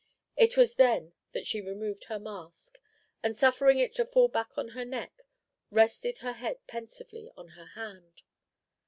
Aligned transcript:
It 0.35 0.57
was 0.57 0.77
then 0.77 1.13
that 1.33 1.45
she 1.45 1.61
removed 1.61 2.05
her 2.05 2.17
mask, 2.17 2.79
and 3.21 3.37
suffering 3.37 3.77
it 3.77 3.93
to 3.97 4.05
fall 4.07 4.29
back 4.29 4.57
on 4.57 4.69
her 4.69 4.83
neck, 4.83 5.21
rested 5.69 6.17
her 6.25 6.33
head 6.33 6.65
pensively 6.65 7.29
on 7.37 7.49
her 7.49 7.65
hand. 7.75 8.23